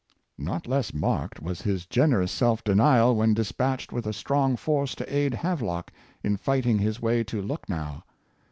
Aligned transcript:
"Not 0.55 0.65
less 0.67 0.95
marked 0.95 1.43
was 1.43 1.61
his 1.61 1.85
gererous 1.85 2.31
self 2.31 2.63
denial 2.63 3.15
when 3.15 3.35
dispatched 3.35 3.93
with 3.93 4.07
a 4.07 4.13
strong 4.13 4.55
force 4.55 4.95
to 4.95 5.15
aid 5.15 5.35
Hav 5.35 5.59
clock 5.59 5.91
in 6.23 6.37
fight 6.37 6.65
ing 6.65 6.79
his 6.79 6.99
way 6.99 7.23
to 7.25 7.39
Lucknow. 7.39 8.01